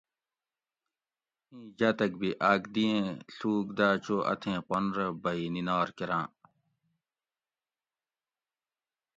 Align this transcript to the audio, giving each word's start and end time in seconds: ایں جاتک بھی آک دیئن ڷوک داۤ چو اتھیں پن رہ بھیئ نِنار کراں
ایں 1.51 1.65
جاتک 1.79 2.11
بھی 2.19 2.31
آک 2.51 2.61
دیئن 2.73 3.03
ڷوک 3.37 3.67
داۤ 3.77 3.95
چو 4.03 4.15
اتھیں 4.31 4.59
پن 4.67 4.83
رہ 4.95 5.07
بھیئ 5.23 5.45
نِنار 5.53 5.89
کراں 5.97 6.25